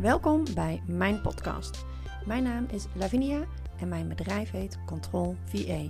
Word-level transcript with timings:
Welkom 0.00 0.44
bij 0.54 0.82
mijn 0.86 1.20
podcast. 1.20 1.84
Mijn 2.26 2.42
naam 2.42 2.66
is 2.70 2.86
Lavinia 2.94 3.44
en 3.80 3.88
mijn 3.88 4.08
bedrijf 4.08 4.50
heet 4.50 4.78
Control 4.86 5.36
VA. 5.44 5.80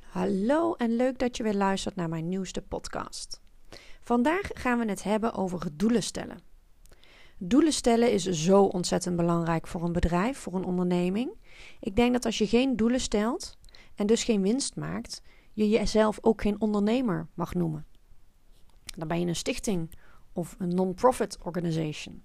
Hallo 0.00 0.74
en 0.74 0.96
leuk 0.96 1.18
dat 1.18 1.36
je 1.36 1.42
weer 1.42 1.54
luistert 1.54 1.96
naar 1.96 2.08
mijn 2.08 2.28
nieuwste 2.28 2.62
podcast. 2.62 3.40
Vandaag 4.00 4.50
gaan 4.54 4.78
we 4.78 4.88
het 4.88 5.02
hebben 5.02 5.34
over 5.34 5.68
doelen 5.76 6.02
stellen. 6.02 6.38
Doelen 7.38 7.72
stellen 7.72 8.12
is 8.12 8.24
zo 8.24 8.62
ontzettend 8.62 9.16
belangrijk 9.16 9.66
voor 9.66 9.82
een 9.82 9.92
bedrijf, 9.92 10.38
voor 10.38 10.54
een 10.54 10.64
onderneming. 10.64 11.30
Ik 11.80 11.96
denk 11.96 12.12
dat 12.12 12.24
als 12.24 12.38
je 12.38 12.46
geen 12.46 12.76
doelen 12.76 13.00
stelt 13.00 13.58
en 13.94 14.06
dus 14.06 14.24
geen 14.24 14.42
winst 14.42 14.76
maakt, 14.76 15.22
je 15.52 15.68
jezelf 15.68 16.18
ook 16.20 16.40
geen 16.40 16.60
ondernemer 16.60 17.28
mag 17.34 17.54
noemen. 17.54 17.89
Dan 18.96 19.08
ben 19.08 19.20
je 19.20 19.26
een 19.26 19.36
stichting 19.36 19.90
of 20.32 20.56
een 20.58 20.74
non-profit 20.74 21.38
organization. 21.42 22.22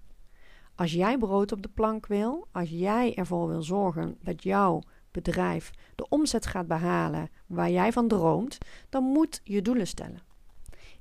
Als 0.76 0.92
jij 0.92 1.18
brood 1.18 1.52
op 1.52 1.62
de 1.62 1.70
plank 1.70 2.08
wil, 2.08 2.48
als 2.52 2.70
jij 2.70 3.16
ervoor 3.16 3.48
wil 3.48 3.62
zorgen 3.62 4.18
dat 4.22 4.44
jouw 4.44 4.82
bedrijf 5.12 5.72
de 5.96 6.09
omzet 6.09 6.46
gaat 6.46 6.68
behalen 6.68 7.30
waar 7.48 7.72
jij 7.72 7.92
van 7.92 8.08
droomt, 8.08 8.58
dan 8.90 9.04
moet 9.04 9.42
je 9.44 9.62
doelen 9.62 9.88
stellen. 9.88 10.23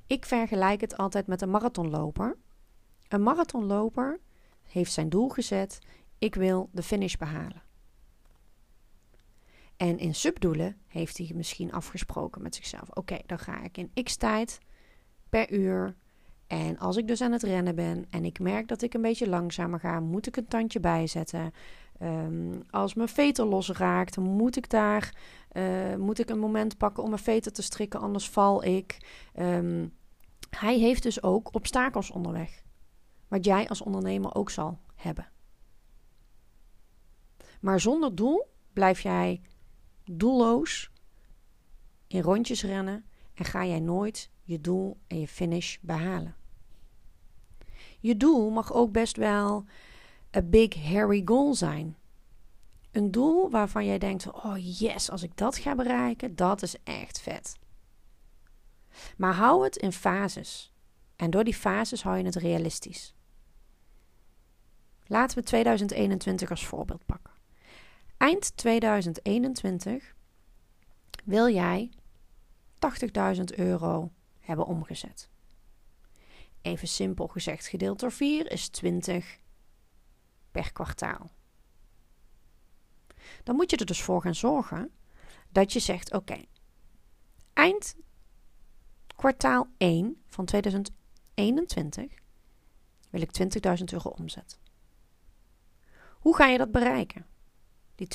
Ik 0.07 0.25
vergelijk 0.25 0.81
het 0.81 0.97
altijd 0.97 1.27
met 1.27 1.41
een 1.41 1.49
marathonloper. 1.49 2.37
Een 3.07 3.23
marathonloper 3.23 4.19
heeft 4.63 4.91
zijn 4.91 5.09
doel 5.09 5.29
gezet: 5.29 5.79
ik 6.17 6.35
wil 6.35 6.69
de 6.71 6.83
finish 6.83 7.15
behalen. 7.15 7.63
En 9.77 9.97
in 9.97 10.15
subdoelen 10.15 10.77
heeft 10.87 11.17
hij 11.17 11.31
misschien 11.33 11.71
afgesproken 11.71 12.41
met 12.41 12.55
zichzelf: 12.55 12.89
oké, 12.89 13.17
dan 13.25 13.39
ga 13.39 13.63
ik 13.63 13.77
in 13.77 14.03
x 14.03 14.15
tijd 14.15 14.59
per 15.35 15.53
uur. 15.53 15.95
En 16.47 16.77
als 16.77 16.97
ik 16.97 17.07
dus 17.07 17.21
aan 17.21 17.31
het 17.31 17.43
rennen 17.43 17.75
ben 17.75 18.05
en 18.09 18.25
ik 18.25 18.39
merk 18.39 18.67
dat 18.67 18.81
ik 18.81 18.93
een 18.93 19.01
beetje 19.01 19.29
langzamer 19.29 19.79
ga, 19.79 19.99
moet 19.99 20.27
ik 20.27 20.37
een 20.37 20.47
tandje 20.47 20.79
bijzetten. 20.79 21.53
Um, 22.01 22.61
als 22.69 22.93
mijn 22.93 23.07
veter 23.07 23.45
losraakt, 23.45 24.17
moet 24.17 24.55
ik 24.55 24.69
daar 24.69 25.15
uh, 25.51 25.95
moet 25.95 26.19
ik 26.19 26.29
een 26.29 26.39
moment 26.39 26.77
pakken 26.77 27.03
om 27.03 27.09
mijn 27.09 27.21
veter 27.21 27.51
te 27.51 27.61
strikken, 27.61 27.99
anders 27.99 28.29
val 28.29 28.63
ik. 28.63 28.97
Um, 29.39 29.93
hij 30.49 30.77
heeft 30.77 31.03
dus 31.03 31.23
ook 31.23 31.53
obstakels 31.53 32.11
onderweg. 32.11 32.63
Wat 33.27 33.45
jij 33.45 33.69
als 33.69 33.81
ondernemer 33.81 34.35
ook 34.35 34.49
zal 34.49 34.79
hebben. 34.95 35.27
Maar 37.59 37.79
zonder 37.79 38.15
doel 38.15 38.47
blijf 38.73 38.99
jij 38.99 39.41
doelloos 40.03 40.91
in 42.07 42.21
rondjes 42.21 42.63
rennen 42.63 43.05
en 43.33 43.45
ga 43.45 43.65
jij 43.65 43.79
nooit 43.79 44.33
je 44.45 44.61
doel 44.61 44.97
en 45.07 45.19
je 45.19 45.27
finish 45.27 45.77
behalen. 45.81 46.35
Je 47.99 48.17
doel 48.17 48.49
mag 48.49 48.73
ook 48.73 48.91
best 48.91 49.17
wel 49.17 49.65
een 50.31 50.49
big 50.49 50.75
hairy 50.75 51.21
goal 51.25 51.53
zijn. 51.53 51.97
Een 52.91 53.11
doel 53.11 53.49
waarvan 53.49 53.85
jij 53.85 53.97
denkt: 53.97 54.31
oh 54.31 54.77
yes, 54.79 55.09
als 55.09 55.23
ik 55.23 55.37
dat 55.37 55.57
ga 55.57 55.75
bereiken, 55.75 56.35
dat 56.35 56.61
is 56.61 56.75
echt 56.83 57.21
vet. 57.21 57.57
Maar 59.17 59.33
hou 59.33 59.63
het 59.63 59.75
in 59.75 59.91
fases. 59.91 60.73
En 61.15 61.29
door 61.29 61.43
die 61.43 61.55
fases 61.55 62.03
hou 62.03 62.17
je 62.17 62.23
het 62.23 62.35
realistisch. 62.35 63.13
Laten 65.07 65.37
we 65.37 65.43
2021 65.43 66.49
als 66.49 66.65
voorbeeld 66.65 67.05
pakken. 67.05 67.33
Eind 68.17 68.57
2021 68.57 70.15
wil 71.23 71.49
jij 71.49 71.89
80.000 73.37 73.43
euro 73.55 74.11
hebben 74.45 74.65
omgezet. 74.65 75.29
Even 76.61 76.87
simpel 76.87 77.27
gezegd, 77.27 77.67
gedeeld 77.67 77.99
door 77.99 78.11
4 78.11 78.51
is 78.51 78.67
20 78.67 79.39
per 80.51 80.71
kwartaal. 80.71 81.29
Dan 83.43 83.55
moet 83.55 83.71
je 83.71 83.77
er 83.77 83.85
dus 83.85 84.01
voor 84.01 84.21
gaan 84.21 84.35
zorgen 84.35 84.91
dat 85.49 85.73
je 85.73 85.79
zegt: 85.79 86.13
oké, 86.13 86.41
eind 87.53 87.95
kwartaal 89.15 89.67
1 89.77 90.23
van 90.27 90.45
2021 90.45 92.13
wil 93.09 93.21
ik 93.21 93.29
20.000 93.77 93.83
euro 93.83 94.09
omzet. 94.09 94.59
Hoe 96.19 96.35
ga 96.35 96.45
je 96.45 96.57
dat 96.57 96.71
bereiken, 96.71 97.25
die 97.95 98.07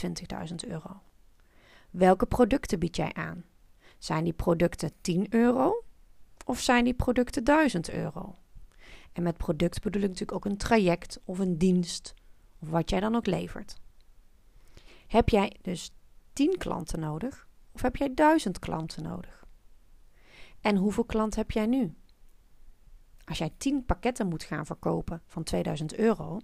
20.000 0.48 0.54
euro? 0.68 1.02
Welke 1.90 2.26
producten 2.26 2.78
bied 2.78 2.96
jij 2.96 3.12
aan? 3.12 3.44
Zijn 3.98 4.24
die 4.24 4.32
producten 4.32 4.92
10 5.00 5.34
euro 5.34 5.84
of 6.44 6.60
zijn 6.60 6.84
die 6.84 6.94
producten 6.94 7.44
1000 7.44 7.90
euro? 7.90 8.36
En 9.12 9.22
met 9.22 9.36
product 9.36 9.82
bedoel 9.82 10.02
ik 10.02 10.08
natuurlijk 10.08 10.36
ook 10.36 10.52
een 10.52 10.58
traject 10.58 11.20
of 11.24 11.38
een 11.38 11.58
dienst 11.58 12.14
of 12.58 12.68
wat 12.68 12.90
jij 12.90 13.00
dan 13.00 13.14
ook 13.14 13.26
levert. 13.26 13.80
Heb 15.06 15.28
jij 15.28 15.56
dus 15.62 15.90
10 16.32 16.58
klanten 16.58 17.00
nodig 17.00 17.48
of 17.72 17.82
heb 17.82 17.96
jij 17.96 18.14
1000 18.14 18.58
klanten 18.58 19.02
nodig? 19.02 19.44
En 20.60 20.76
hoeveel 20.76 21.04
klanten 21.04 21.40
heb 21.40 21.50
jij 21.50 21.66
nu? 21.66 21.94
Als 23.24 23.38
jij 23.38 23.52
10 23.56 23.84
pakketten 23.84 24.28
moet 24.28 24.42
gaan 24.42 24.66
verkopen 24.66 25.22
van 25.26 25.42
2000 25.42 25.94
euro 25.94 26.40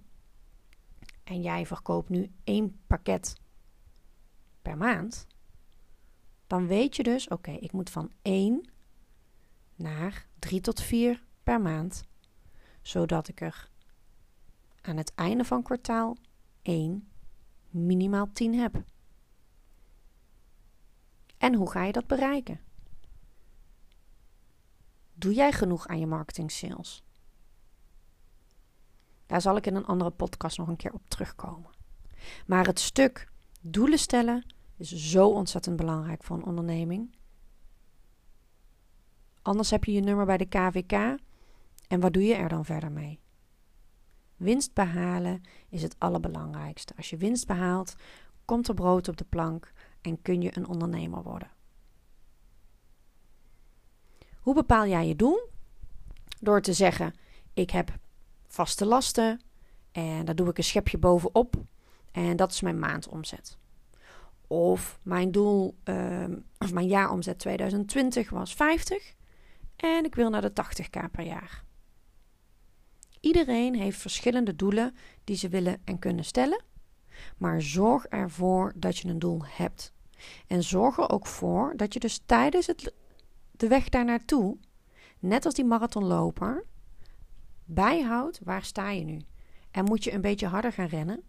en 1.23 1.41
jij 1.41 1.65
verkoopt 1.65 2.09
nu 2.09 2.31
één 2.43 2.79
pakket 2.87 3.35
per 4.61 4.77
maand, 4.77 5.27
dan 6.47 6.67
weet 6.67 6.95
je 6.95 7.03
dus: 7.03 7.27
oké, 7.27 7.51
ik 7.51 7.71
moet 7.71 7.89
van 7.89 8.11
1 8.21 8.69
naar 9.77 10.27
3 10.39 10.61
tot 10.61 10.81
4 10.81 11.23
per 11.43 11.61
maand, 11.61 12.03
zodat 12.81 13.27
ik 13.27 13.41
er 13.41 13.69
aan 14.81 14.97
het 14.97 15.15
einde 15.15 15.43
van 15.43 15.63
kwartaal 15.63 16.17
1 16.61 17.07
minimaal 17.69 18.31
10 18.33 18.53
heb. 18.53 18.83
En 21.37 21.53
hoe 21.53 21.71
ga 21.71 21.83
je 21.83 21.91
dat 21.91 22.07
bereiken? 22.07 22.59
Doe 25.13 25.33
jij 25.33 25.51
genoeg 25.51 25.87
aan 25.87 25.99
je 25.99 26.07
marketing 26.07 26.51
sales? 26.51 27.03
Daar 29.25 29.41
zal 29.41 29.55
ik 29.55 29.65
in 29.65 29.75
een 29.75 29.85
andere 29.85 30.09
podcast 30.09 30.57
nog 30.57 30.67
een 30.67 30.75
keer 30.75 30.93
op 30.93 31.01
terugkomen. 31.07 31.71
Maar 32.45 32.65
het 32.65 32.79
stuk 32.79 33.31
doelen 33.61 33.99
stellen 33.99 34.45
is 34.77 34.91
zo 34.91 35.29
ontzettend 35.29 35.75
belangrijk 35.75 36.23
voor 36.23 36.37
een 36.37 36.45
onderneming. 36.45 37.15
Anders 39.47 39.71
heb 39.71 39.83
je 39.83 39.91
je 39.91 39.99
nummer 39.99 40.25
bij 40.25 40.37
de 40.37 40.45
KVK 40.45 41.19
en 41.87 41.99
wat 41.99 42.13
doe 42.13 42.23
je 42.23 42.33
er 42.33 42.49
dan 42.49 42.65
verder 42.65 42.91
mee? 42.91 43.19
Winst 44.35 44.73
behalen 44.73 45.41
is 45.69 45.81
het 45.81 45.95
allerbelangrijkste. 45.97 46.93
Als 46.97 47.09
je 47.09 47.17
winst 47.17 47.47
behaalt, 47.47 47.95
komt 48.45 48.67
er 48.67 48.73
brood 48.73 49.07
op 49.07 49.17
de 49.17 49.23
plank 49.23 49.71
en 50.01 50.21
kun 50.21 50.41
je 50.41 50.57
een 50.57 50.67
ondernemer 50.67 51.23
worden. 51.23 51.51
Hoe 54.39 54.53
bepaal 54.53 54.87
jij 54.87 55.07
je 55.07 55.15
doel? 55.15 55.49
Door 56.39 56.61
te 56.61 56.73
zeggen: 56.73 57.13
ik 57.53 57.69
heb 57.69 57.97
vaste 58.47 58.85
lasten 58.85 59.41
en 59.91 60.25
daar 60.25 60.35
doe 60.35 60.49
ik 60.49 60.57
een 60.57 60.63
schepje 60.63 60.97
bovenop 60.97 61.55
en 62.11 62.35
dat 62.35 62.51
is 62.51 62.61
mijn 62.61 62.79
maandomzet. 62.79 63.57
Of 64.47 64.99
mijn 65.03 65.31
doel, 65.31 65.75
um, 65.83 66.45
of 66.57 66.73
mijn 66.73 66.87
jaaromzet 66.87 67.39
2020 67.39 68.29
was 68.29 68.53
50 68.53 69.15
en 69.77 70.05
ik 70.05 70.15
wil 70.15 70.29
naar 70.29 70.41
de 70.41 70.63
80k 70.63 71.11
per 71.11 71.25
jaar. 71.25 71.63
Iedereen 73.19 73.75
heeft 73.75 73.99
verschillende 73.99 74.55
doelen 74.55 74.95
die 75.23 75.35
ze 75.35 75.49
willen 75.49 75.81
en 75.83 75.99
kunnen 75.99 76.25
stellen, 76.25 76.63
maar 77.37 77.61
zorg 77.61 78.05
ervoor 78.05 78.73
dat 78.75 78.97
je 78.97 79.07
een 79.07 79.19
doel 79.19 79.41
hebt. 79.45 79.93
En 80.47 80.63
zorg 80.63 80.97
er 80.97 81.09
ook 81.09 81.27
voor 81.27 81.73
dat 81.75 81.93
je 81.93 81.99
dus 81.99 82.21
tijdens 82.25 82.67
het, 82.67 82.93
de 83.51 83.67
weg 83.67 83.89
daar 83.89 84.05
naartoe, 84.05 84.57
net 85.19 85.45
als 85.45 85.53
die 85.53 85.65
marathonloper, 85.65 86.65
bijhoudt 87.65 88.39
waar 88.43 88.63
sta 88.63 88.89
je 88.89 89.03
nu. 89.03 89.21
En 89.71 89.83
moet 89.83 90.03
je 90.03 90.13
een 90.13 90.21
beetje 90.21 90.47
harder 90.47 90.73
gaan 90.73 90.87
rennen? 90.87 91.23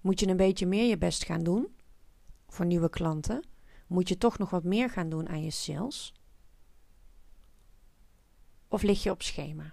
Moet 0.00 0.20
je 0.20 0.28
een 0.28 0.36
beetje 0.36 0.66
meer 0.66 0.88
je 0.88 0.98
best 0.98 1.24
gaan 1.24 1.42
doen 1.42 1.76
voor 2.48 2.66
nieuwe 2.66 2.90
klanten? 2.90 3.46
Moet 3.86 4.08
je 4.08 4.18
toch 4.18 4.38
nog 4.38 4.50
wat 4.50 4.64
meer 4.64 4.90
gaan 4.90 5.08
doen 5.08 5.28
aan 5.28 5.42
je 5.42 5.50
sales? 5.50 6.14
Of 8.68 8.82
lig 8.82 9.02
je 9.02 9.10
op 9.10 9.22
schema? 9.22 9.72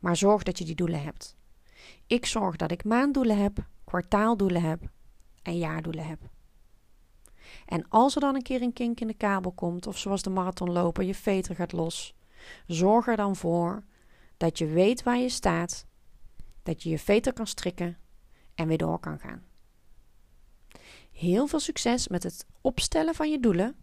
Maar 0.00 0.16
zorg 0.16 0.42
dat 0.42 0.58
je 0.58 0.64
die 0.64 0.74
doelen 0.74 1.02
hebt. 1.02 1.36
Ik 2.06 2.26
zorg 2.26 2.56
dat 2.56 2.70
ik 2.70 2.84
maanddoelen 2.84 3.38
heb, 3.38 3.66
kwartaaldoelen 3.84 4.62
heb 4.62 4.82
en 5.42 5.58
jaardoelen 5.58 6.06
heb. 6.06 6.18
En 7.66 7.88
als 7.88 8.14
er 8.14 8.20
dan 8.20 8.34
een 8.34 8.42
keer 8.42 8.62
een 8.62 8.72
kink 8.72 9.00
in 9.00 9.06
de 9.06 9.14
kabel 9.14 9.52
komt, 9.52 9.86
of 9.86 9.98
zoals 9.98 10.22
de 10.22 10.30
marathonloper, 10.30 11.04
je 11.04 11.14
veter 11.14 11.54
gaat 11.54 11.72
los, 11.72 12.14
zorg 12.66 13.06
er 13.06 13.16
dan 13.16 13.36
voor 13.36 13.84
dat 14.36 14.58
je 14.58 14.66
weet 14.66 15.02
waar 15.02 15.18
je 15.18 15.28
staat, 15.28 15.86
dat 16.62 16.82
je 16.82 16.90
je 16.90 16.98
veter 16.98 17.32
kan 17.32 17.46
strikken 17.46 17.98
en 18.54 18.68
weer 18.68 18.78
door 18.78 18.98
kan 18.98 19.18
gaan. 19.18 19.42
Heel 21.12 21.46
veel 21.46 21.60
succes 21.60 22.08
met 22.08 22.22
het 22.22 22.46
opstellen 22.60 23.14
van 23.14 23.30
je 23.30 23.40
doelen 23.40 23.76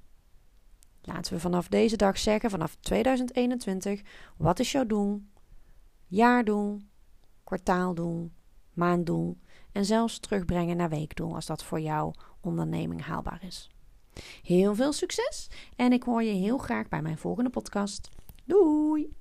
Laten 1.02 1.34
we 1.34 1.40
vanaf 1.40 1.68
deze 1.68 1.98
dag 1.98 2.18
zeggen, 2.18 2.50
vanaf 2.50 2.76
2021, 2.76 4.02
wat 4.38 4.60
is 4.60 4.72
jouw 4.72 4.86
doel? 4.86 5.22
Jaardoel, 6.06 6.82
kwartaaldoel, 7.44 8.32
maanddoel 8.74 9.38
en 9.72 9.86
zelfs 9.86 10.20
terugbrengen 10.20 10.78
naar 10.78 10.90
weekdoel 10.90 11.36
als 11.36 11.46
dat 11.46 11.64
voor 11.64 11.80
jouw 11.80 12.14
onderneming 12.42 13.02
haalbaar 13.02 13.44
is. 13.44 13.70
Heel 14.44 14.76
veel 14.76 14.94
succes 14.94 15.50
en 15.76 15.92
ik 15.92 16.04
hoor 16.04 16.24
je 16.24 16.34
heel 16.34 16.58
graag 16.58 16.88
bij 16.88 17.02
mijn 17.02 17.18
volgende 17.18 17.50
podcast. 17.50 18.10
Doei! 18.46 19.21